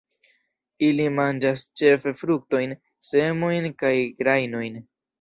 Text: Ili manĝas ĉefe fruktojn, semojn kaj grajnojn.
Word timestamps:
Ili 0.87 1.05
manĝas 1.17 1.67
ĉefe 1.83 2.15
fruktojn, 2.23 2.75
semojn 3.13 3.73
kaj 3.85 3.97
grajnojn. 4.25 4.87